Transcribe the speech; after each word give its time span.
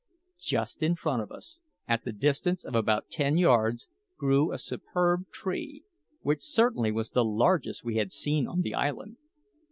Just 0.39 0.81
in 0.81 0.95
front 0.95 1.21
of 1.21 1.31
us, 1.31 1.59
at 1.87 2.05
the 2.05 2.11
distance 2.11 2.65
of 2.65 2.73
about 2.73 3.11
ten 3.11 3.37
yards, 3.37 3.87
grew 4.17 4.51
a 4.51 4.57
superb 4.57 5.29
tree, 5.29 5.83
which 6.23 6.41
certainly 6.41 6.91
was 6.91 7.11
the 7.11 7.23
largest 7.23 7.83
we 7.83 7.97
had 7.97 8.07
yet 8.07 8.13
seen 8.13 8.47
on 8.47 8.61
the 8.61 8.73
island. 8.73 9.17